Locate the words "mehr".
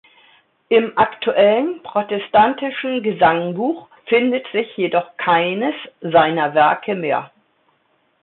6.95-7.29